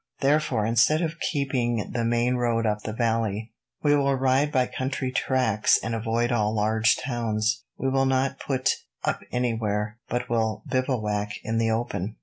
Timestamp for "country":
4.65-5.11